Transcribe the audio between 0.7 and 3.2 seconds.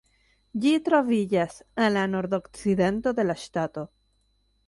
troviĝas en la nordokcidento